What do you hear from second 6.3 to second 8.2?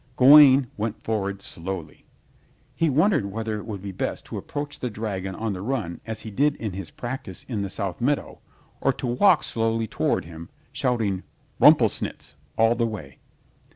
did in his practice in the South